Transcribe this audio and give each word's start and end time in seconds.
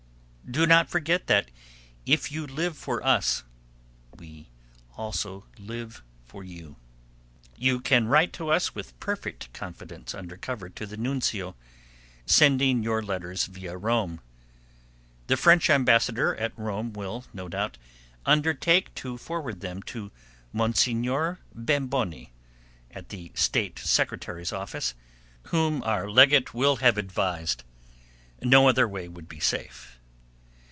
Do 0.49 0.67
not 0.67 0.89
forget 0.89 1.27
that 1.27 1.49
if 2.05 2.29
you 2.29 2.45
live 2.45 2.75
for 2.75 3.01
us, 3.05 3.45
we 4.13 4.49
also 4.97 5.45
live 5.57 6.03
for 6.25 6.43
you. 6.43 6.75
You 7.55 7.79
can 7.79 8.09
write 8.09 8.33
to 8.33 8.49
us 8.49 8.75
with 8.75 8.99
perfect 8.99 9.53
confidence 9.53 10.13
under 10.13 10.35
cover 10.35 10.67
to 10.67 10.85
the 10.85 10.97
Nuncio, 10.97 11.55
sending 12.25 12.83
your 12.83 13.01
letters 13.01 13.45
via 13.45 13.77
Rome. 13.77 14.19
The 15.27 15.37
French 15.37 15.69
ambassador 15.69 16.35
at 16.35 16.57
Rome 16.59 16.91
will, 16.91 17.23
no 17.31 17.47
doubt, 17.47 17.77
undertake 18.25 18.93
to 18.95 19.15
forward 19.17 19.61
them 19.61 19.81
to 19.83 20.11
Monsignore 20.51 21.39
Bemboni, 21.55 22.33
at 22.93 23.07
the 23.07 23.31
State 23.35 23.79
Secretary's 23.79 24.51
office, 24.51 24.95
whom 25.43 25.81
our 25.83 26.09
legate 26.11 26.53
will 26.53 26.77
have 26.77 26.97
advised. 26.97 27.63
No 28.41 28.67
other 28.67 28.85
way 28.85 29.07
would 29.07 29.29
be 29.29 29.39
safe. 29.39 29.97